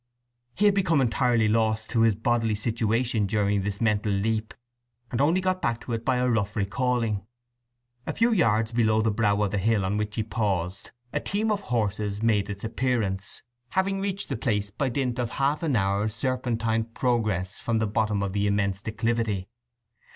[0.55, 4.55] He had become entirely lost to his bodily situation during this mental leap,
[5.11, 7.27] and only got back to it by a rough recalling.
[8.07, 11.51] A few yards below the brow of the hill on which he paused a team
[11.51, 16.15] of horses made its appearance, having reached the place by dint of half an hour's
[16.15, 19.49] serpentine progress from the bottom of the immense declivity.